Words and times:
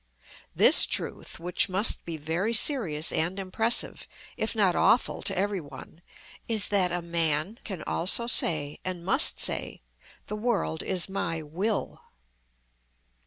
This 0.55 0.87
truth, 0.87 1.39
which 1.39 1.69
must 1.69 2.05
be 2.05 2.17
very 2.17 2.55
serious 2.55 3.11
and 3.11 3.39
impressive 3.39 4.07
if 4.35 4.55
not 4.55 4.75
awful 4.75 5.21
to 5.21 5.37
every 5.37 5.61
one, 5.61 6.01
is 6.47 6.69
that 6.69 6.91
a 6.91 7.03
man 7.03 7.59
can 7.63 7.83
also 7.83 8.25
say 8.25 8.79
and 8.83 9.05
must 9.05 9.37
say, 9.39 9.83
"the 10.25 10.35
world 10.35 10.81
is 10.81 11.07
my 11.07 11.43
will." 11.43 12.01